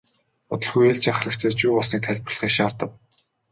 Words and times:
Удалгүй 0.53 0.85
ээлжийн 0.89 1.13
ахлагч 1.15 1.39
ирж 1.47 1.59
юу 1.67 1.73
болсныг 1.77 2.01
тайлбарлахыг 2.03 2.51
шаардав. 2.55 2.89